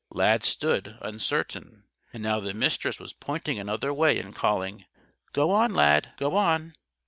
[0.09, 1.83] Lad stood, uncertain.
[2.11, 4.85] And now the Mistress was pointing another way and calling:
[5.31, 5.75] "Go on!
[5.75, 6.13] Lad!
[6.17, 6.73] Go on!"